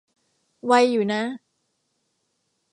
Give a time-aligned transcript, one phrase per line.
[0.65, 1.21] ไวอยู่นะ